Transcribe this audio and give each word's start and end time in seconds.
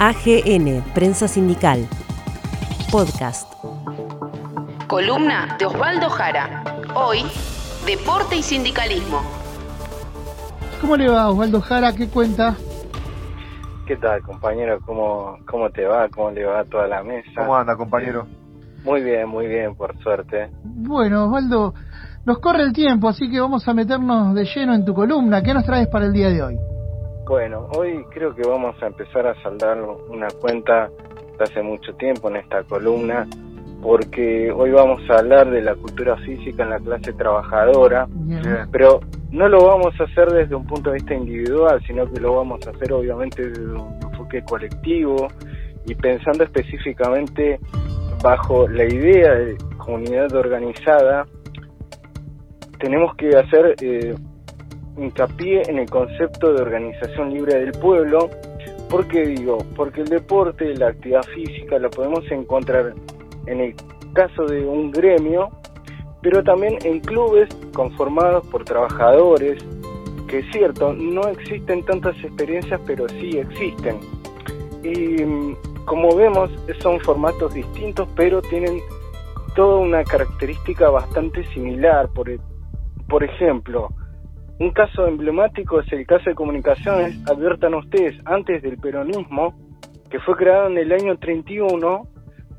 AGN, 0.00 0.84
Prensa 0.94 1.26
Sindical. 1.26 1.84
Podcast. 2.92 3.52
Columna 4.86 5.56
de 5.58 5.66
Osvaldo 5.66 6.08
Jara. 6.08 6.62
Hoy, 6.94 7.24
Deporte 7.84 8.36
y 8.36 8.42
Sindicalismo. 8.44 9.22
¿Cómo 10.80 10.96
le 10.96 11.08
va 11.10 11.28
Osvaldo 11.28 11.60
Jara? 11.60 11.92
¿Qué 11.96 12.06
cuenta? 12.06 12.54
¿Qué 13.88 13.96
tal, 13.96 14.22
compañero? 14.22 14.78
¿Cómo, 14.86 15.36
¿Cómo 15.50 15.68
te 15.70 15.84
va? 15.84 16.08
¿Cómo 16.10 16.30
le 16.30 16.44
va 16.44 16.60
a 16.60 16.64
toda 16.64 16.86
la 16.86 17.02
mesa? 17.02 17.32
¿Cómo 17.36 17.56
anda, 17.56 17.74
compañero? 17.74 18.28
Muy 18.84 19.02
bien, 19.02 19.28
muy 19.28 19.48
bien, 19.48 19.74
por 19.74 20.00
suerte. 20.00 20.48
Bueno, 20.62 21.24
Osvaldo, 21.24 21.74
nos 22.24 22.38
corre 22.38 22.62
el 22.62 22.72
tiempo, 22.72 23.08
así 23.08 23.28
que 23.28 23.40
vamos 23.40 23.66
a 23.66 23.74
meternos 23.74 24.32
de 24.32 24.44
lleno 24.44 24.74
en 24.74 24.84
tu 24.84 24.94
columna. 24.94 25.42
¿Qué 25.42 25.52
nos 25.52 25.64
traes 25.64 25.88
para 25.88 26.04
el 26.06 26.12
día 26.12 26.28
de 26.28 26.40
hoy? 26.40 26.77
Bueno, 27.28 27.68
hoy 27.76 28.06
creo 28.10 28.34
que 28.34 28.40
vamos 28.40 28.74
a 28.82 28.86
empezar 28.86 29.26
a 29.26 29.34
saldar 29.42 29.82
una 30.08 30.28
cuenta 30.40 30.88
de 31.36 31.44
hace 31.44 31.62
mucho 31.62 31.92
tiempo 31.96 32.30
en 32.30 32.36
esta 32.36 32.62
columna, 32.62 33.26
porque 33.82 34.50
hoy 34.50 34.70
vamos 34.70 35.02
a 35.10 35.18
hablar 35.18 35.50
de 35.50 35.60
la 35.60 35.74
cultura 35.74 36.16
física 36.16 36.62
en 36.62 36.70
la 36.70 36.78
clase 36.78 37.12
trabajadora, 37.12 38.08
pero 38.72 39.00
no 39.30 39.46
lo 39.46 39.58
vamos 39.58 39.92
a 40.00 40.04
hacer 40.04 40.30
desde 40.30 40.54
un 40.54 40.66
punto 40.66 40.88
de 40.88 40.94
vista 40.94 41.12
individual, 41.12 41.78
sino 41.86 42.10
que 42.10 42.18
lo 42.18 42.34
vamos 42.34 42.66
a 42.66 42.70
hacer 42.70 42.94
obviamente 42.94 43.46
desde 43.46 43.74
un 43.74 44.00
enfoque 44.02 44.42
colectivo 44.44 45.28
y 45.84 45.94
pensando 45.96 46.44
específicamente 46.44 47.60
bajo 48.22 48.66
la 48.66 48.84
idea 48.84 49.34
de 49.34 49.58
comunidad 49.76 50.34
organizada, 50.34 51.26
tenemos 52.78 53.14
que 53.16 53.28
hacer 53.36 53.74
eh, 53.82 54.14
hincapié 54.98 55.62
en 55.68 55.78
el 55.78 55.88
concepto 55.88 56.52
de 56.52 56.62
organización 56.62 57.32
libre 57.32 57.58
del 57.58 57.72
pueblo. 57.72 58.30
¿Por 58.90 59.06
qué 59.08 59.26
digo? 59.26 59.58
Porque 59.76 60.00
el 60.00 60.08
deporte, 60.08 60.74
la 60.74 60.88
actividad 60.88 61.22
física, 61.22 61.78
la 61.78 61.88
podemos 61.88 62.24
encontrar 62.30 62.94
en 63.46 63.60
el 63.60 63.74
caso 64.12 64.44
de 64.46 64.64
un 64.64 64.90
gremio, 64.90 65.50
pero 66.22 66.42
también 66.42 66.78
en 66.84 67.00
clubes 67.00 67.48
conformados 67.74 68.46
por 68.48 68.64
trabajadores, 68.64 69.62
que 70.26 70.40
es 70.40 70.46
cierto, 70.52 70.92
no 70.92 71.22
existen 71.28 71.84
tantas 71.84 72.16
experiencias, 72.22 72.80
pero 72.86 73.08
sí 73.08 73.38
existen. 73.38 73.98
Y 74.82 75.24
mm, 75.24 75.56
como 75.84 76.14
vemos, 76.14 76.50
son 76.80 77.00
formatos 77.00 77.54
distintos, 77.54 78.08
pero 78.14 78.42
tienen 78.42 78.80
toda 79.54 79.76
una 79.76 80.04
característica 80.04 80.90
bastante 80.90 81.44
similar. 81.54 82.08
Por, 82.10 82.30
por 83.08 83.24
ejemplo, 83.24 83.88
un 84.60 84.70
caso 84.72 85.06
emblemático 85.06 85.80
es 85.80 85.92
el 85.92 86.04
caso 86.06 86.30
de 86.30 86.34
comunicaciones, 86.34 87.16
adviertan 87.28 87.74
ustedes, 87.74 88.16
antes 88.24 88.60
del 88.62 88.76
peronismo, 88.78 89.54
que 90.10 90.18
fue 90.20 90.36
creado 90.36 90.66
en 90.66 90.78
el 90.78 90.90
año 90.92 91.16
31 91.16 92.08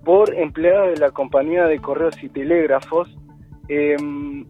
por 0.06 0.34
empleados 0.34 0.94
de 0.94 0.98
la 1.06 1.12
compañía 1.12 1.66
de 1.66 1.80
correos 1.80 2.16
y 2.24 2.30
telégrafos, 2.30 3.10
em, 3.68 4.46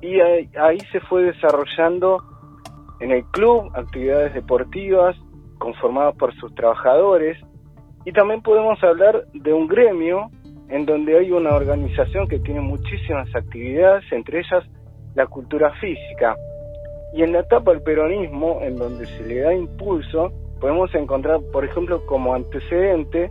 y 0.00 0.20
ahí 0.20 0.78
se 0.92 1.00
fue 1.00 1.24
desarrollando 1.24 2.22
en 3.00 3.10
el 3.10 3.24
club 3.24 3.70
actividades 3.74 4.34
deportivas 4.34 5.16
conformadas 5.58 6.14
por 6.16 6.32
sus 6.36 6.54
trabajadores, 6.54 7.38
y 8.04 8.12
también 8.12 8.40
podemos 8.42 8.82
hablar 8.84 9.24
de 9.32 9.52
un 9.52 9.66
gremio 9.66 10.30
en 10.68 10.86
donde 10.86 11.18
hay 11.18 11.32
una 11.32 11.54
organización 11.54 12.28
que 12.28 12.38
tiene 12.38 12.60
muchísimas 12.60 13.34
actividades, 13.34 14.04
entre 14.12 14.40
ellas 14.40 14.64
la 15.14 15.26
cultura 15.26 15.72
física. 15.80 16.36
Y 17.14 17.22
en 17.22 17.32
la 17.32 17.40
etapa 17.40 17.70
del 17.70 17.82
peronismo, 17.82 18.58
en 18.62 18.76
donde 18.76 19.06
se 19.06 19.24
le 19.24 19.40
da 19.40 19.54
impulso, 19.54 20.32
podemos 20.60 20.92
encontrar, 20.96 21.40
por 21.52 21.64
ejemplo, 21.64 22.04
como 22.06 22.34
antecedente, 22.34 23.30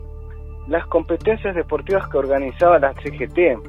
las 0.67 0.87
competencias 0.87 1.53
deportivas 1.53 2.07
que 2.07 2.17
organizaba 2.17 2.79
la 2.79 2.93
CGT. 2.93 3.59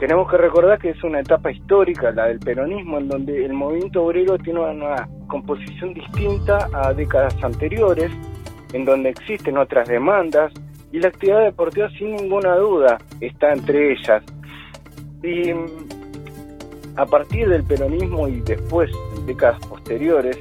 Tenemos 0.00 0.28
que 0.28 0.36
recordar 0.36 0.78
que 0.80 0.90
es 0.90 1.04
una 1.04 1.20
etapa 1.20 1.52
histórica, 1.52 2.10
la 2.10 2.26
del 2.26 2.40
peronismo, 2.40 2.98
en 2.98 3.08
donde 3.08 3.44
el 3.44 3.52
movimiento 3.52 4.04
obrero 4.04 4.36
tiene 4.36 4.60
una 4.60 5.08
composición 5.28 5.94
distinta 5.94 6.68
a 6.72 6.92
décadas 6.92 7.36
anteriores, 7.42 8.10
en 8.72 8.84
donde 8.84 9.10
existen 9.10 9.58
otras 9.58 9.88
demandas, 9.88 10.52
y 10.90 10.98
la 10.98 11.08
actividad 11.08 11.44
deportiva 11.44 11.88
sin 11.90 12.16
ninguna 12.16 12.56
duda 12.56 12.98
está 13.20 13.52
entre 13.52 13.92
ellas. 13.92 14.24
Y 15.22 15.52
a 16.96 17.06
partir 17.06 17.48
del 17.48 17.62
peronismo 17.64 18.26
y 18.28 18.40
después, 18.40 18.90
décadas 19.26 19.60
posteriores, 19.66 20.38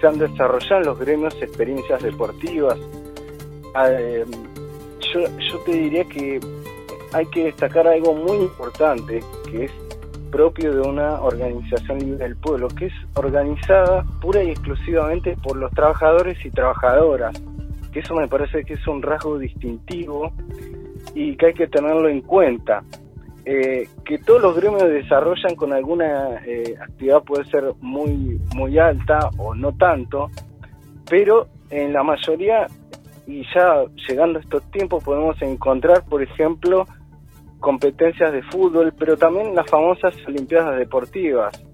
se 0.00 0.06
han 0.06 0.18
desarrollado 0.18 0.80
en 0.80 0.86
los 0.86 0.98
gremios 0.98 1.34
experiencias 1.42 2.02
deportivas. 2.02 2.78
Em, 3.86 4.30
yo, 5.12 5.20
yo 5.38 5.58
te 5.64 5.72
diría 5.72 6.04
que 6.04 6.40
hay 7.12 7.26
que 7.26 7.44
destacar 7.44 7.86
algo 7.86 8.14
muy 8.14 8.38
importante, 8.38 9.22
que 9.50 9.64
es 9.64 9.72
propio 10.30 10.74
de 10.74 10.80
una 10.88 11.20
organización 11.22 11.98
libre 11.98 12.24
del 12.24 12.36
pueblo, 12.36 12.68
que 12.68 12.86
es 12.86 12.92
organizada 13.14 14.04
pura 14.20 14.42
y 14.42 14.50
exclusivamente 14.50 15.36
por 15.42 15.56
los 15.56 15.70
trabajadores 15.72 16.38
y 16.44 16.50
trabajadoras, 16.50 17.40
que 17.92 18.00
eso 18.00 18.14
me 18.14 18.28
parece 18.28 18.64
que 18.64 18.74
es 18.74 18.86
un 18.86 19.02
rasgo 19.02 19.38
distintivo 19.38 20.32
y 21.14 21.36
que 21.36 21.46
hay 21.46 21.54
que 21.54 21.66
tenerlo 21.66 22.08
en 22.08 22.20
cuenta. 22.20 22.82
Eh, 23.50 23.88
que 24.04 24.18
todos 24.18 24.42
los 24.42 24.56
gremios 24.56 24.86
desarrollan 24.90 25.56
con 25.56 25.72
alguna 25.72 26.38
eh, 26.44 26.74
actividad 26.78 27.22
puede 27.22 27.46
ser 27.46 27.72
muy, 27.80 28.38
muy 28.54 28.78
alta 28.78 29.30
o 29.38 29.54
no 29.54 29.72
tanto, 29.72 30.28
pero 31.08 31.46
en 31.70 31.94
la 31.94 32.02
mayoría, 32.02 32.66
y 33.26 33.42
ya 33.54 33.84
llegando 34.06 34.38
a 34.38 34.42
estos 34.42 34.62
tiempos, 34.70 35.02
podemos 35.02 35.40
encontrar, 35.40 36.04
por 36.04 36.22
ejemplo, 36.22 36.84
competencias 37.58 38.34
de 38.34 38.42
fútbol, 38.42 38.92
pero 38.98 39.16
también 39.16 39.54
las 39.54 39.66
famosas 39.70 40.14
Olimpiadas 40.26 40.78
Deportivas. 40.78 41.64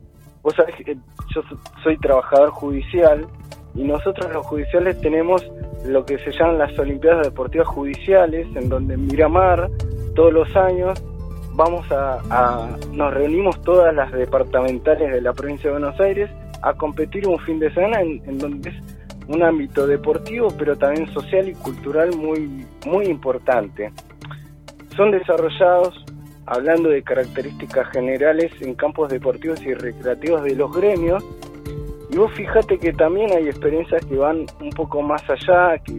Vos 0.44 0.54
sabés 0.54 0.76
que 0.76 0.94
yo 1.34 1.42
soy 1.82 1.98
trabajador 1.98 2.50
judicial 2.50 3.26
y 3.74 3.82
nosotros 3.82 4.32
los 4.32 4.46
judiciales 4.46 5.00
tenemos 5.00 5.44
lo 5.84 6.04
que 6.06 6.18
se 6.18 6.30
llaman 6.30 6.58
las 6.58 6.78
Olimpiadas 6.78 7.26
Deportivas 7.26 7.66
Judiciales, 7.66 8.46
en 8.54 8.68
donde 8.68 8.96
Miramar 8.96 9.68
todos 10.14 10.32
los 10.32 10.54
años 10.54 11.02
vamos 11.54 11.86
a, 11.90 12.76
nos 12.92 13.14
reunimos 13.14 13.60
todas 13.62 13.94
las 13.94 14.12
departamentales 14.12 15.12
de 15.12 15.20
la 15.20 15.32
provincia 15.32 15.70
de 15.70 15.78
Buenos 15.78 15.98
Aires 16.00 16.30
a 16.62 16.74
competir 16.74 17.28
un 17.28 17.38
fin 17.40 17.58
de 17.60 17.72
semana 17.72 18.00
en, 18.00 18.38
donde 18.38 18.70
es 18.70 18.76
un 19.28 19.42
ámbito 19.42 19.86
deportivo 19.86 20.48
pero 20.58 20.76
también 20.76 21.10
social 21.14 21.48
y 21.48 21.54
cultural 21.54 22.16
muy 22.16 22.66
muy 22.86 23.06
importante. 23.06 23.92
Son 24.96 25.10
desarrollados 25.10 26.04
hablando 26.46 26.88
de 26.88 27.02
características 27.02 27.88
generales 27.88 28.52
en 28.60 28.74
campos 28.74 29.08
deportivos 29.08 29.62
y 29.62 29.74
recreativos 29.74 30.42
de 30.44 30.54
los 30.56 30.72
gremios. 30.72 31.24
Y 32.10 32.18
vos 32.18 32.32
fíjate 32.32 32.78
que 32.78 32.92
también 32.92 33.32
hay 33.32 33.48
experiencias 33.48 34.04
que 34.04 34.16
van 34.16 34.46
un 34.60 34.70
poco 34.70 35.02
más 35.02 35.22
allá 35.28 35.78
que 35.78 35.94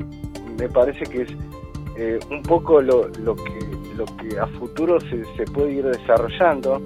me 0.59 0.69
parece 0.69 1.03
que 1.05 1.23
es 1.23 1.29
eh, 1.97 2.19
un 2.29 2.41
poco 2.43 2.81
lo, 2.81 3.07
lo 3.19 3.35
que 3.35 3.64
lo 3.95 4.06
que 4.06 4.39
a 4.39 4.47
futuro 4.47 5.00
se, 5.00 5.45
puede 5.51 5.73
ir 5.73 5.85
desarrollando, 5.85 6.81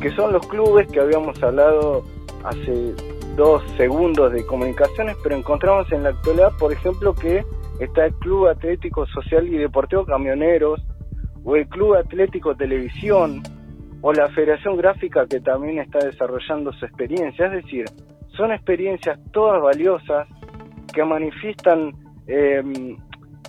que 0.00 0.10
son 0.10 0.32
los 0.32 0.46
clubes 0.46 0.86
que 0.88 1.00
habíamos 1.00 1.42
hablado 1.42 2.04
hace 2.44 2.94
dos 3.36 3.62
segundos 3.76 4.32
de 4.32 4.44
comunicaciones, 4.46 5.16
pero 5.22 5.36
encontramos 5.36 5.90
en 5.92 6.02
la 6.02 6.10
actualidad, 6.10 6.52
por 6.58 6.72
ejemplo, 6.72 7.14
que 7.14 7.44
está 7.80 8.06
el 8.06 8.14
Club 8.14 8.48
Atlético 8.48 9.06
Social 9.06 9.46
y 9.46 9.58
Deportivo 9.58 10.04
Camioneros, 10.04 10.80
o 11.44 11.56
el 11.56 11.68
Club 11.68 11.94
Atlético 11.94 12.54
Televisión, 12.56 13.42
o 14.00 14.12
la 14.12 14.28
Federación 14.28 14.76
Gráfica 14.76 15.26
que 15.26 15.40
también 15.40 15.78
está 15.78 15.98
desarrollando 16.00 16.72
su 16.72 16.84
experiencia. 16.84 17.46
Es 17.46 17.64
decir, 17.64 17.84
son 18.36 18.52
experiencias 18.52 19.18
todas 19.32 19.60
valiosas 19.60 20.28
que 20.92 21.04
manifiestan 21.04 21.92
eh, 22.26 22.62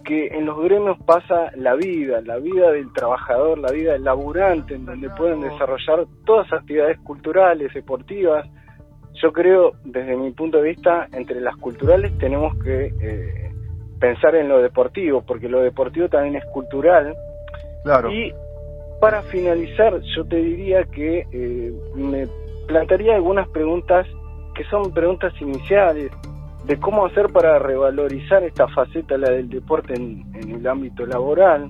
que 0.09 0.25
en 0.29 0.47
los 0.47 0.59
gremios 0.59 0.97
pasa 1.05 1.51
la 1.55 1.75
vida, 1.75 2.19
la 2.21 2.37
vida 2.37 2.71
del 2.71 2.91
trabajador, 2.93 3.59
la 3.59 3.71
vida 3.71 3.91
del 3.93 4.03
laburante, 4.03 4.73
en 4.73 4.83
donde 4.83 5.07
pueden 5.11 5.41
desarrollar 5.41 6.07
todas 6.25 6.49
las 6.49 6.61
actividades 6.61 6.97
culturales, 7.01 7.71
deportivas. 7.75 8.43
Yo 9.21 9.31
creo, 9.31 9.73
desde 9.83 10.17
mi 10.17 10.31
punto 10.31 10.57
de 10.57 10.69
vista, 10.69 11.07
entre 11.13 11.39
las 11.39 11.55
culturales 11.57 12.17
tenemos 12.17 12.57
que 12.63 12.91
eh, 12.99 13.51
pensar 13.99 14.33
en 14.33 14.49
lo 14.49 14.59
deportivo, 14.63 15.21
porque 15.21 15.47
lo 15.47 15.61
deportivo 15.61 16.09
también 16.09 16.37
es 16.37 16.45
cultural. 16.45 17.15
Claro. 17.83 18.11
Y 18.11 18.33
para 18.99 19.21
finalizar, 19.21 20.01
yo 20.15 20.25
te 20.25 20.37
diría 20.37 20.85
que 20.85 21.23
eh, 21.31 21.71
me 21.93 22.25
plantearía 22.67 23.13
algunas 23.13 23.47
preguntas 23.49 24.07
que 24.55 24.63
son 24.71 24.91
preguntas 24.91 25.33
iniciales, 25.39 26.11
de 26.69 26.79
cómo 26.79 27.07
hacer 27.07 27.29
para 27.29 27.57
revalorizar 27.57 28.43
esta 28.43 28.67
faceta, 28.67 29.17
la 29.17 29.31
del 29.31 29.49
deporte 29.49 29.95
en, 29.95 30.23
el 30.35 30.67
ámbito 30.67 31.03
laboral. 31.03 31.67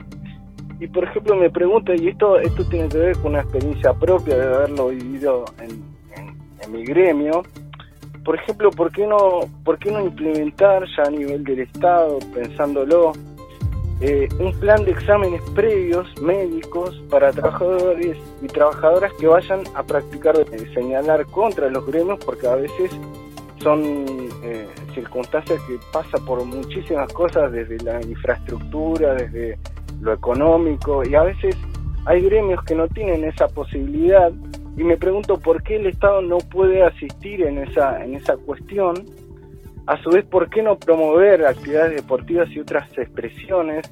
Y 0.78 0.88
por 0.88 1.06
ejemplo 1.06 1.38
me 1.38 1.50
pregunto, 1.50 1.94
y 1.94 2.10
esto, 2.10 2.38
esto 2.38 2.66
tiene 2.66 2.90
que 2.90 2.98
ver 2.98 3.18
con 3.20 3.32
una 3.32 3.40
experiencia 3.40 3.94
propia 3.94 4.36
de 4.36 4.44
haberlo 4.44 4.90
vivido 4.90 5.46
en, 5.60 5.88
mi 6.70 6.84
gremio, 6.84 7.44
por 8.26 8.36
ejemplo, 8.36 8.70
¿por 8.70 8.92
qué, 8.92 9.08
no, 9.08 9.40
¿por 9.64 9.80
qué 9.80 9.90
no 9.90 10.02
implementar 10.02 10.84
ya 10.96 11.04
a 11.04 11.10
nivel 11.10 11.44
del 11.46 11.62
Estado, 11.62 12.20
pensándolo, 12.32 13.14
eh, 14.02 14.28
un 14.38 14.52
plan 14.60 14.84
de 14.84 14.92
exámenes 14.92 15.42
previos 15.56 16.08
médicos 16.22 17.02
para 17.10 17.32
trabajadores 17.32 18.18
y 18.42 18.48
trabajadoras 18.48 19.12
que 19.14 19.28
vayan 19.28 19.62
a 19.74 19.82
practicar 19.82 20.38
de 20.38 20.74
señalar 20.74 21.26
contra 21.26 21.70
los 21.70 21.88
gremios 21.88 22.20
porque 22.24 22.46
a 22.46 22.56
veces 22.56 22.92
son 23.60 24.06
eh, 24.44 24.68
circunstancias 24.94 25.62
que 25.68 25.78
pasan 25.92 26.24
por 26.26 26.44
muchísimas 26.46 27.12
cosas 27.14 27.52
desde 27.52 27.78
la 27.84 28.02
infraestructura, 28.02 29.16
desde 29.16 29.58
lo 30.02 30.14
económico 30.14 31.04
y 31.08 31.16
a 31.16 31.24
veces 31.24 31.56
hay 32.06 32.22
gremios 32.22 32.64
que 32.64 32.76
no 32.76 32.88
tienen 32.88 33.24
esa 33.26 33.48
posibilidad 33.48 34.32
y 34.78 34.84
me 34.84 34.98
pregunto 34.98 35.38
por 35.38 35.62
qué 35.64 35.76
el 35.76 35.88
Estado 35.88 36.22
no 36.22 36.38
puede 36.38 36.84
asistir 36.84 37.42
en 37.42 37.58
esa 37.60 38.04
en 38.04 38.16
esa 38.16 38.38
cuestión 38.38 39.06
a 39.90 39.98
su 40.04 40.12
vez, 40.12 40.24
¿por 40.26 40.52
qué 40.52 40.62
no 40.62 40.78
promover 40.78 41.48
actividades 41.48 41.96
deportivas 41.96 42.48
y 42.52 42.60
otras 42.60 42.88
expresiones 42.96 43.92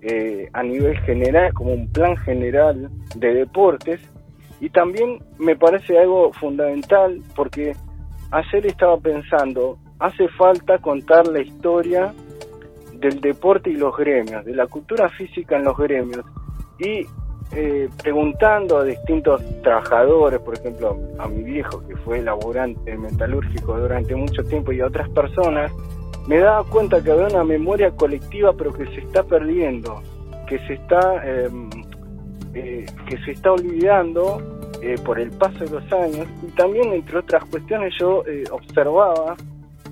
eh, 0.00 0.48
a 0.54 0.62
nivel 0.62 0.96
general, 1.00 1.52
como 1.52 1.74
un 1.74 1.92
plan 1.92 2.16
general 2.16 2.88
de 3.14 3.34
deportes? 3.34 4.00
Y 4.60 4.70
también 4.70 5.18
me 5.38 5.54
parece 5.54 5.98
algo 5.98 6.32
fundamental, 6.32 7.20
porque 7.36 7.76
ayer 8.30 8.66
estaba 8.66 8.96
pensando, 8.98 9.78
hace 9.98 10.28
falta 10.28 10.78
contar 10.78 11.26
la 11.28 11.40
historia 11.40 12.12
del 12.94 13.20
deporte 13.20 13.70
y 13.70 13.74
los 13.74 13.96
gremios, 13.96 14.44
de 14.44 14.54
la 14.54 14.66
cultura 14.66 15.08
física 15.10 15.56
en 15.56 15.64
los 15.64 15.76
gremios. 15.76 16.24
Y 16.78 17.06
eh, 17.52 17.88
preguntando 18.02 18.78
a 18.78 18.84
distintos 18.84 19.42
trabajadores, 19.62 20.40
por 20.40 20.54
ejemplo, 20.54 20.98
a 21.18 21.28
mi 21.28 21.42
viejo 21.42 21.86
que 21.86 21.96
fue 21.96 22.22
laborante 22.22 22.96
metalúrgico 22.96 23.78
durante 23.78 24.16
mucho 24.16 24.42
tiempo 24.44 24.72
y 24.72 24.80
a 24.80 24.86
otras 24.86 25.08
personas, 25.10 25.70
me 26.26 26.38
daba 26.38 26.64
cuenta 26.64 27.02
que 27.02 27.10
había 27.12 27.26
una 27.26 27.44
memoria 27.44 27.90
colectiva 27.90 28.54
pero 28.56 28.72
que 28.72 28.86
se 28.86 29.00
está 29.00 29.22
perdiendo, 29.22 30.02
que 30.48 30.58
se 30.66 30.74
está 30.74 31.22
em, 31.26 31.68
eh, 32.54 32.86
que 33.08 33.18
se 33.18 33.32
está 33.32 33.52
olvidando 33.52 34.53
eh, 34.84 34.96
por 35.04 35.18
el 35.18 35.30
paso 35.30 35.64
de 35.64 35.70
los 35.70 35.92
años 35.92 36.26
y 36.46 36.50
también 36.52 36.92
entre 36.92 37.18
otras 37.18 37.44
cuestiones 37.46 37.94
yo 37.98 38.22
observaba 38.50 39.36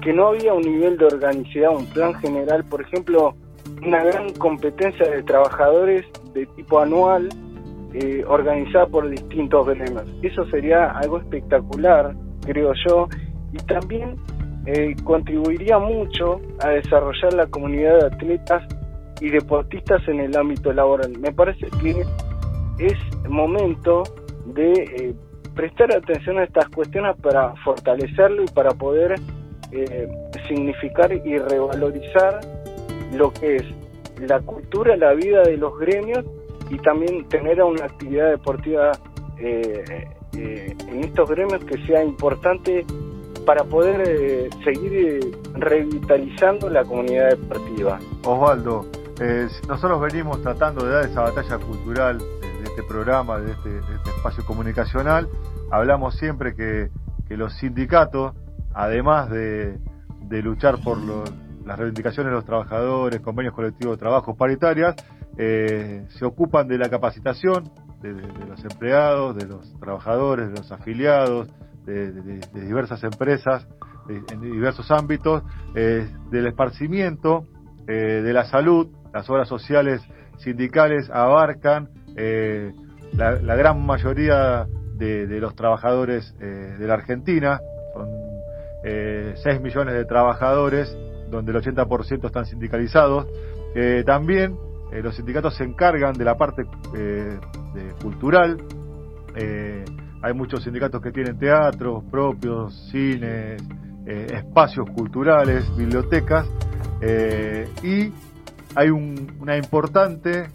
que 0.02 0.12
no 0.12 0.28
había 0.28 0.52
un 0.52 0.62
nivel 0.62 0.98
de 0.98 1.06
organicidad, 1.06 1.74
un 1.74 1.86
plan 1.86 2.14
general, 2.14 2.64
por 2.64 2.82
ejemplo, 2.82 3.34
una 3.84 4.02
gran 4.02 4.32
competencia 4.34 5.08
de 5.08 5.22
trabajadores 5.22 6.04
de 6.34 6.46
tipo 6.46 6.80
anual 6.80 7.28
eh, 7.94 8.24
organizada 8.26 8.86
por 8.86 9.08
distintos 9.08 9.66
gremios. 9.66 10.04
Eso 10.22 10.44
sería 10.46 10.90
algo 10.90 11.18
espectacular, 11.18 12.14
creo 12.44 12.72
yo, 12.86 13.08
y 13.52 13.58
también 13.58 14.16
eh, 14.66 14.96
contribuiría 15.04 15.78
mucho 15.78 16.40
a 16.60 16.70
desarrollar 16.70 17.34
la 17.34 17.46
comunidad 17.46 17.98
de 17.98 18.06
atletas 18.06 18.62
y 19.20 19.28
deportistas 19.28 20.00
en 20.08 20.20
el 20.20 20.36
ámbito 20.36 20.72
laboral. 20.72 21.18
Me 21.18 21.32
parece 21.32 21.66
que 21.80 22.02
es 22.78 23.28
momento 23.28 24.02
de 24.54 24.72
eh, 24.72 25.14
prestar 25.54 25.94
atención 25.94 26.38
a 26.38 26.44
estas 26.44 26.68
cuestiones 26.68 27.16
para 27.20 27.54
fortalecerlo 27.64 28.42
y 28.42 28.46
para 28.48 28.70
poder 28.70 29.14
eh, 29.70 30.08
significar 30.48 31.12
y 31.12 31.38
revalorizar 31.38 32.40
lo 33.12 33.32
que 33.32 33.56
es 33.56 33.64
la 34.20 34.40
cultura, 34.40 34.96
la 34.96 35.12
vida 35.14 35.42
de 35.42 35.56
los 35.56 35.78
gremios 35.78 36.24
y 36.70 36.78
también 36.78 37.28
tener 37.28 37.62
una 37.62 37.84
actividad 37.84 38.30
deportiva 38.30 38.92
eh, 39.38 40.06
en 40.34 41.04
estos 41.04 41.28
gremios 41.28 41.62
que 41.64 41.76
sea 41.86 42.02
importante 42.02 42.86
para 43.44 43.64
poder 43.64 44.48
seguir 44.64 45.36
revitalizando 45.54 46.70
la 46.70 46.84
comunidad 46.84 47.30
deportiva. 47.30 47.98
Osvaldo, 48.24 48.86
nosotros 49.68 50.00
venimos 50.00 50.40
tratando 50.42 50.86
de 50.86 50.92
dar 50.92 51.04
esa 51.04 51.22
batalla 51.22 51.58
cultural 51.58 52.18
este 52.72 52.82
programa, 52.84 53.38
de 53.38 53.52
este, 53.52 53.78
este 53.78 54.10
espacio 54.16 54.44
comunicacional. 54.46 55.28
Hablamos 55.70 56.16
siempre 56.16 56.54
que, 56.54 56.88
que 57.28 57.36
los 57.36 57.54
sindicatos, 57.58 58.34
además 58.72 59.28
de, 59.28 59.78
de 60.22 60.42
luchar 60.42 60.78
por 60.82 60.96
las 60.98 61.78
reivindicaciones 61.78 62.30
de 62.30 62.36
los 62.36 62.46
trabajadores, 62.46 63.20
convenios 63.20 63.54
colectivos 63.54 63.96
de 63.96 64.00
trabajo 64.00 64.34
paritarias, 64.34 64.96
eh, 65.36 66.06
se 66.08 66.24
ocupan 66.24 66.66
de 66.66 66.78
la 66.78 66.88
capacitación 66.88 67.70
de, 68.00 68.12
los 68.48 68.64
empleados, 68.64 69.36
de 69.36 69.46
los 69.46 69.78
trabajadores, 69.78 70.48
de 70.48 70.58
los 70.58 70.72
afiliados, 70.72 71.48
de, 71.84 72.40
diversas 72.54 73.04
empresas 73.04 73.66
en 74.08 74.40
diversos 74.40 74.90
ámbitos, 74.90 75.42
eh, 75.74 76.08
del 76.30 76.46
esparcimiento, 76.46 77.46
eh, 77.86 77.92
de 77.92 78.32
la 78.32 78.44
salud, 78.44 78.88
las 79.12 79.28
obras 79.30 79.46
sociales 79.48 80.02
sindicales 80.38 81.08
abarcan 81.10 81.88
la, 82.16 83.32
la, 83.32 83.56
gran 83.56 83.84
mayoría 83.84 84.66
de, 84.94 85.26
los 85.40 85.54
trabajadores 85.54 86.34
de 86.38 86.86
la 86.86 86.94
Argentina, 86.94 87.60
son 87.94 88.08
6 88.82 89.60
millones 89.60 89.94
de 89.94 90.04
trabajadores, 90.04 90.96
donde 91.30 91.52
el 91.52 91.58
80% 91.58 92.26
están 92.26 92.46
sindicalizados. 92.46 93.26
también 94.06 94.56
eh, 94.92 95.00
los 95.00 95.16
sindicatos 95.16 95.56
se 95.56 95.64
encargan 95.64 96.12
de 96.12 96.24
la 96.24 96.36
parte 96.36 96.66
eh, 96.94 97.38
cultural. 98.02 98.58
Eh, 99.34 99.84
hay 100.20 100.34
muchos 100.34 100.62
sindicatos 100.62 101.00
que 101.00 101.10
tienen 101.10 101.38
teatros 101.38 102.04
propios, 102.10 102.88
cines, 102.90 103.60
espacios 104.04 104.88
culturales, 104.90 105.64
bibliotecas, 105.76 106.46
y 107.82 108.12
hay 108.74 108.90
un, 108.90 109.36
una 109.40 109.56
importante, 109.56 110.48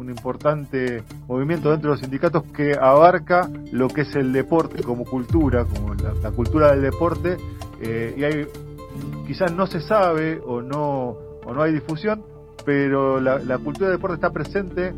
un, 0.00 0.10
importante 0.10 1.02
movimiento 1.28 1.70
dentro 1.70 1.90
de 1.90 1.94
los 1.94 2.00
sindicatos 2.00 2.44
que 2.54 2.72
abarca 2.72 3.48
lo 3.72 3.88
que 3.88 4.02
es 4.02 4.14
el 4.16 4.32
deporte 4.32 4.82
como 4.82 5.04
cultura, 5.04 5.64
como 5.64 5.94
la, 5.94 6.30
cultura 6.32 6.72
del 6.72 6.82
deporte, 6.82 7.36
y 7.80 8.24
hay, 8.24 8.46
quizás 9.26 9.52
no 9.52 9.66
se 9.66 9.80
sabe 9.80 10.40
o 10.44 10.60
no, 10.60 11.16
o 11.44 11.54
no 11.54 11.62
hay 11.62 11.72
difusión, 11.72 12.22
pero 12.64 13.20
la, 13.20 13.58
cultura 13.58 13.88
del 13.88 13.98
deporte 13.98 14.16
está 14.16 14.30
presente 14.30 14.92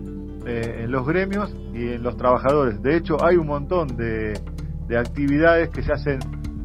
eh, 0.46 0.80
en 0.84 0.90
los 0.90 1.06
gremios 1.06 1.54
y 1.72 1.92
en 1.92 2.02
los 2.02 2.16
trabajadores. 2.16 2.82
De 2.82 2.96
hecho, 2.96 3.22
hay 3.24 3.36
un 3.36 3.46
montón 3.46 3.96
de, 3.96 4.38
de 4.88 4.98
actividades 4.98 5.70
que 5.70 5.82
se 5.82 5.92
hacen. 5.92 6.18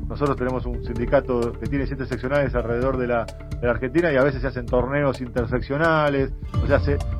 Nosotros 0.07 0.37
tenemos 0.37 0.65
un 0.65 0.83
sindicato 0.85 1.53
que 1.59 1.67
tiene 1.67 1.85
siete 1.85 2.05
seccionales 2.05 2.55
alrededor 2.55 2.97
de 2.97 3.07
la, 3.07 3.25
Argentina 3.63 4.11
y 4.13 4.15
a 4.15 4.23
veces 4.23 4.41
se 4.41 4.47
hacen 4.47 4.65
torneos 4.65 5.19
interseccionales. 5.19 6.31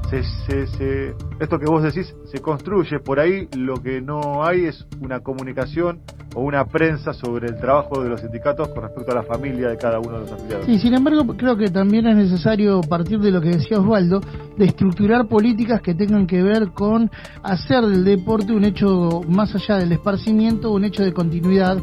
Se, 0.09 0.68
se, 0.68 1.16
esto 1.40 1.59
que 1.59 1.66
vos 1.66 1.83
decís 1.83 2.14
se 2.26 2.40
construye. 2.40 2.99
Por 2.99 3.19
ahí 3.19 3.47
lo 3.57 3.76
que 3.76 4.02
no 4.02 4.44
hay 4.45 4.66
es 4.66 4.85
una 5.02 5.19
comunicación 5.19 5.99
o 6.35 6.42
una 6.42 6.66
prensa 6.66 7.14
sobre 7.14 7.47
el 7.47 7.57
trabajo 7.57 8.02
de 8.04 8.09
los 8.09 8.21
sindicatos 8.21 8.69
con 8.69 8.83
respecto 8.83 9.11
a 9.11 9.16
la 9.16 9.23
familia 9.23 9.69
de 9.69 9.78
cada 9.78 9.99
uno 9.99 10.14
de 10.14 10.19
los 10.19 10.31
afiliados. 10.31 10.66
Sí, 10.66 10.80
sin 10.80 10.94
embargo, 10.94 11.26
creo 11.35 11.57
que 11.57 11.69
también 11.69 12.07
es 12.07 12.16
necesario 12.16 12.81
partir 12.81 13.19
de 13.19 13.31
lo 13.31 13.42
que 13.42 13.49
decía 13.49 13.80
Osvaldo, 13.80 14.21
de 14.57 14.66
estructurar 14.66 15.28
políticas 15.28 15.81
que 15.81 15.95
tengan 15.95 16.28
que 16.28 16.42
ver 16.44 16.69
con 16.73 17.09
hacer 17.44 17.85
del 17.85 18.04
deporte 18.04 18.54
un 18.54 18.66
hecho 18.66 19.21
más 19.28 19.54
allá 19.56 19.78
del 19.78 19.92
esparcimiento, 19.92 20.71
un 20.71 20.85
hecho 20.85 21.04
de 21.04 21.11
continuidad 21.11 21.78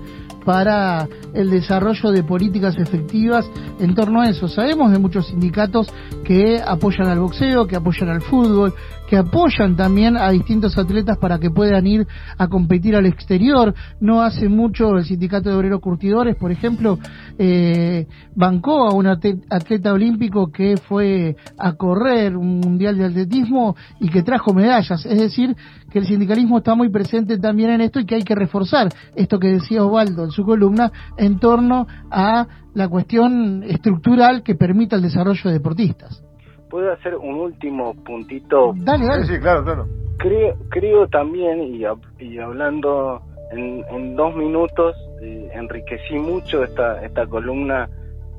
para 0.44 1.08
el 1.32 1.50
desarrollo 1.50 2.10
de 2.10 2.22
políticas 2.22 2.76
efectivas 2.76 3.50
en 3.80 3.94
torno 3.94 4.20
a 4.20 4.28
eso. 4.28 4.46
Sabemos 4.46 4.92
de 4.92 4.98
muchos 4.98 5.28
sindicatos 5.28 5.88
que 6.24 6.60
apoyan 6.64 7.08
al 7.08 7.18
boxeo, 7.18 7.66
que 7.66 7.76
apoyan 7.76 8.08
al 8.14 8.22
fútbol, 8.22 8.72
que 9.08 9.16
apoyan 9.16 9.76
también 9.76 10.16
a 10.16 10.30
distintos 10.30 10.76
atletas 10.78 11.18
para 11.18 11.38
que 11.38 11.50
puedan 11.50 11.86
ir 11.86 12.06
a 12.38 12.48
competir 12.48 12.96
al 12.96 13.06
exterior. 13.06 13.74
No 14.00 14.22
hace 14.22 14.48
mucho 14.48 14.96
el 14.96 15.04
Sindicato 15.04 15.50
de 15.50 15.56
Obreros 15.56 15.80
Curtidores, 15.80 16.36
por 16.36 16.50
ejemplo, 16.50 16.98
eh, 17.38 18.06
bancó 18.34 18.88
a 18.88 18.94
un 18.94 19.06
atleta 19.06 19.92
olímpico 19.92 20.50
que 20.50 20.76
fue 20.76 21.36
a 21.58 21.72
correr 21.74 22.36
un 22.36 22.60
mundial 22.60 22.96
de 22.96 23.04
atletismo 23.04 23.76
y 24.00 24.08
que 24.08 24.22
trajo 24.22 24.54
medallas. 24.54 25.04
Es 25.04 25.18
decir, 25.18 25.54
que 25.90 25.98
el 25.98 26.06
sindicalismo 26.06 26.58
está 26.58 26.74
muy 26.74 26.88
presente 26.88 27.38
también 27.38 27.70
en 27.70 27.80
esto 27.82 28.00
y 28.00 28.06
que 28.06 28.16
hay 28.16 28.22
que 28.22 28.34
reforzar 28.34 28.88
esto 29.14 29.38
que 29.38 29.48
decía 29.48 29.84
Osvaldo 29.84 30.24
en 30.24 30.30
su 30.30 30.44
columna 30.44 30.90
en 31.16 31.38
torno 31.38 31.86
a 32.10 32.46
la 32.74 32.88
cuestión 32.88 33.62
estructural 33.62 34.42
que 34.42 34.56
permita 34.56 34.96
el 34.96 35.02
desarrollo 35.02 35.42
de 35.44 35.52
deportistas. 35.52 36.23
¿Puedo 36.70 36.92
hacer 36.92 37.14
un 37.16 37.34
último 37.34 37.94
puntito? 38.04 38.72
Dale, 38.76 39.06
dale. 39.06 39.24
Sí, 39.24 39.38
claro, 39.38 39.64
claro. 39.64 39.86
Creo, 40.18 40.56
creo 40.70 41.06
también, 41.08 41.62
y, 41.62 41.84
y 42.18 42.38
hablando 42.38 43.20
en, 43.52 43.84
en, 43.90 44.16
dos 44.16 44.34
minutos, 44.36 44.96
eh, 45.22 45.50
enriquecí 45.54 46.14
mucho 46.14 46.64
esta, 46.64 47.04
esta 47.04 47.26
columna 47.26 47.88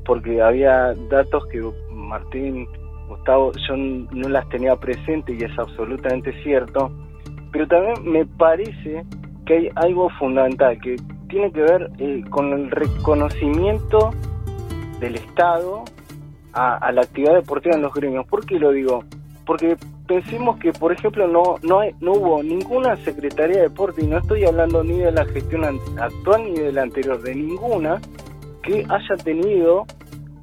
porque 0.05 0.41
había 0.41 0.93
datos 1.09 1.45
que 1.47 1.61
Martín, 1.91 2.67
Gustavo, 3.07 3.51
yo 3.67 3.75
no 3.75 4.29
las 4.29 4.47
tenía 4.49 4.75
presente 4.75 5.33
y 5.33 5.43
es 5.43 5.57
absolutamente 5.57 6.31
cierto, 6.43 6.91
pero 7.51 7.67
también 7.67 8.11
me 8.11 8.25
parece 8.25 9.03
que 9.45 9.55
hay 9.55 9.69
algo 9.75 10.09
fundamental 10.19 10.79
que 10.81 10.95
tiene 11.27 11.51
que 11.51 11.61
ver 11.61 11.89
eh, 11.97 12.23
con 12.29 12.53
el 12.53 12.71
reconocimiento 12.71 14.11
del 14.99 15.15
Estado 15.15 15.83
a, 16.55 16.91
la 16.91 17.01
actividad 17.01 17.33
deportiva 17.33 17.75
en 17.75 17.81
los 17.81 17.93
gremios. 17.93 18.25
¿Por 18.27 18.45
qué 18.45 18.57
lo 18.57 18.71
digo? 18.71 19.03
Porque 19.45 19.77
pensemos 20.07 20.57
que, 20.57 20.71
por 20.71 20.91
ejemplo, 20.91 21.27
no, 21.27 21.57
no, 21.61 21.81
no 21.99 22.13
hubo 22.13 22.41
ninguna 22.41 22.95
Secretaría 22.97 23.57
de 23.57 23.63
Deporte, 23.63 24.03
y 24.03 24.07
no 24.07 24.17
estoy 24.17 24.45
hablando 24.45 24.83
ni 24.83 24.99
de 24.99 25.11
la 25.11 25.25
gestión 25.25 25.65
actual 25.99 26.43
ni 26.45 26.59
de 26.59 26.71
la 26.71 26.83
anterior, 26.83 27.21
de 27.21 27.35
ninguna, 27.35 28.01
que 28.63 28.85
haya 28.89 29.23
tenido 29.23 29.85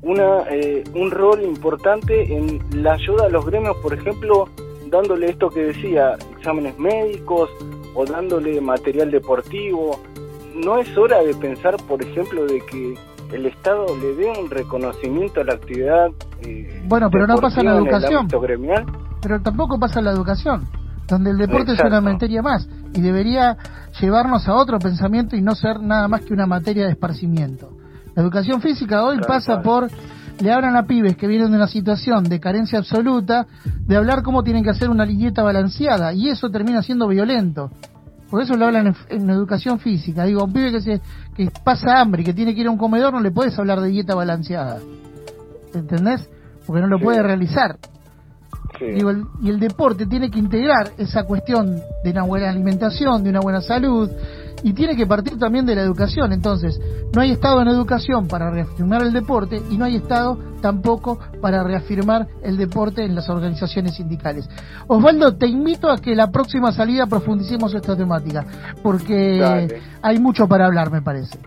una, 0.03 0.43
eh, 0.51 0.85
un 0.95 1.11
rol 1.11 1.43
importante 1.43 2.35
en 2.35 2.61
la 2.83 2.95
ayuda 2.95 3.27
a 3.27 3.29
los 3.29 3.47
gremios, 3.47 3.77
por 3.79 3.95
ejemplo, 3.95 4.49
dándole 4.87 5.31
esto 5.31 5.49
que 5.49 5.65
decía, 5.65 6.17
exámenes 6.37 6.79
médicos 6.79 7.51
o 7.95 8.05
dándole 8.05 8.61
material 8.61 9.11
deportivo. 9.11 9.99
¿No 10.55 10.79
es 10.79 10.97
hora 10.99 11.23
de 11.23 11.35
pensar, 11.35 11.77
por 11.89 12.03
ejemplo, 12.03 12.45
de 12.45 12.61
que 12.61 12.95
el 13.33 13.47
Estado 13.47 13.87
le 14.01 14.15
dé 14.15 14.33
un 14.39 14.51
reconocimiento 14.51 15.41
a 15.41 15.45
la 15.45 15.55
actividad? 15.55 16.09
Eh, 16.43 16.83
bueno, 16.87 17.09
pero 17.11 17.27
no 17.27 17.37
pasa 17.37 17.61
en 17.61 17.67
la 17.67 17.77
educación. 17.77 18.29
gremial? 18.29 18.87
Pero 19.21 19.41
tampoco 19.41 19.79
pasa 19.79 20.01
en 20.01 20.07
la 20.07 20.13
educación, 20.13 20.69
donde 21.09 21.31
el 21.31 21.39
deporte 21.39 21.73
es 21.73 21.81
una 21.81 22.01
materia 22.01 22.43
más 22.43 22.69
y 22.93 23.01
debería 23.01 23.57
llevarnos 24.01 24.47
a 24.49 24.55
otro 24.55 24.79
pensamiento 24.79 25.37
y 25.37 25.43
no 25.43 25.55
ser 25.55 25.81
nada 25.81 26.09
más 26.09 26.23
que 26.23 26.35
una 26.35 26.47
materia 26.47 26.85
de 26.85 26.93
esparcimiento. 26.93 27.71
La 28.15 28.23
educación 28.23 28.61
física 28.61 29.05
hoy 29.05 29.19
pasa 29.27 29.63
por 29.63 29.89
le 30.41 30.53
hablan 30.53 30.77
a 30.77 30.87
pibes 30.87 31.17
que 31.17 31.27
vienen 31.27 31.51
de 31.51 31.57
una 31.57 31.69
situación 31.69 32.25
de 32.25 32.41
carencia 32.41 32.79
absoluta 32.79 33.47
de 33.87 33.97
hablar 33.97 34.23
cómo 34.23 34.43
tienen 34.43 34.65
que 34.65 34.71
hacer 34.71 34.91
una 34.91 35.05
liñeta 35.05 35.43
balanceada 35.43 36.13
y 36.13 36.29
eso 36.29 36.51
termina 36.51 36.83
siendo 36.83 37.07
violento. 37.07 37.71
Por 38.33 38.41
eso 38.41 38.55
lo 38.55 38.65
hablan 38.65 38.97
en, 39.11 39.29
educación 39.29 39.79
física. 39.79 40.25
Digo, 40.25 40.43
un 40.43 40.55
pibe 40.55 40.73
que 40.73 40.81
se 40.81 41.01
que 41.37 41.51
pasa 41.63 42.01
hambre 42.01 42.23
y 42.23 42.25
que 42.25 42.33
tiene 42.33 42.55
que 42.55 42.63
ir 42.63 42.67
a 42.67 42.71
un 42.71 42.79
comedor 42.79 43.13
no 43.13 43.21
le 43.21 43.31
puedes 43.31 43.59
hablar 43.59 43.83
de 43.83 43.91
dieta 43.91 44.15
balanceada. 44.15 44.79
¿Entendés? 45.75 46.27
Porque 46.67 46.81
no 46.81 46.89
lo 46.89 46.99
puede 46.99 47.23
realizar. 47.23 47.77
Digo, 48.81 49.13
y 49.43 49.51
el 49.51 49.61
deporte 49.61 50.07
tiene 50.07 50.31
que 50.31 50.39
integrar 50.39 50.93
esa 50.97 51.25
cuestión 51.25 51.79
de 52.03 52.11
una 52.11 52.23
buena 52.23 52.49
alimentación, 52.49 53.23
de 53.23 53.29
una 53.29 53.41
buena 53.41 53.61
salud, 53.61 54.11
y 54.63 54.73
tiene 54.73 54.97
que 54.97 55.07
partir 55.07 55.39
también 55.39 55.67
de 55.67 55.75
la 55.75 55.83
educación. 55.83 56.33
Entonces, 56.33 56.81
no 57.15 57.21
hay 57.21 57.33
Estado 57.33 57.61
en 57.63 57.69
educación 57.69 58.29
para 58.29 58.51
reafirmar 58.51 59.03
el 59.03 59.13
deporte 59.13 59.61
y 59.71 59.77
no 59.77 59.85
hay 59.85 59.97
Estado 59.97 60.39
tampoco 60.61 61.19
para 61.41 61.63
reafirmar 61.63 62.29
el 62.43 62.57
deporte 62.57 63.05
en 63.05 63.15
las 63.15 63.29
organizaciones 63.29 63.97
sindicales. 63.97 64.49
Osvaldo, 64.87 65.37
te 65.37 65.47
invito 65.47 65.91
a 65.91 65.99
que 65.99 66.15
la 66.15 66.31
próxima 66.31 66.73
salida 66.73 67.07
profundicemos 67.07 67.75
esta 67.75 67.97
temática, 67.97 68.45
porque 68.83 69.69
hay 70.01 70.19
mucho 70.19 70.47
para 70.47 70.67
hablar, 70.67 70.91
me 70.91 71.03
parece. 71.03 71.39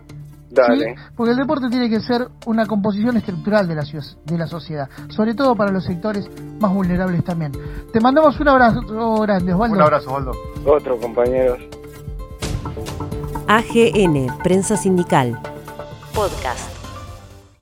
Dale. 0.50 0.94
Porque 1.14 1.32
el 1.32 1.38
deporte 1.38 1.68
tiene 1.68 1.90
que 1.90 2.00
ser 2.00 2.28
una 2.46 2.66
composición 2.66 3.16
estructural 3.16 3.68
de 3.68 3.74
la, 3.74 3.82
de 4.24 4.38
la 4.38 4.46
sociedad, 4.46 4.88
sobre 5.08 5.34
todo 5.34 5.54
para 5.54 5.70
los 5.70 5.84
sectores 5.84 6.28
más 6.58 6.72
vulnerables 6.72 7.24
también. 7.24 7.52
Te 7.92 8.00
mandamos 8.00 8.38
un 8.40 8.48
abrazo 8.48 8.80
grande, 9.20 9.52
Osvaldo. 9.52 9.76
Un 9.76 9.82
abrazo, 9.82 10.08
Osvaldo. 10.08 10.32
Otro, 10.64 10.98
compañeros. 10.98 11.58
AGN, 13.46 14.26
Prensa 14.42 14.76
Sindical. 14.76 15.38
Podcast. 16.10 16.75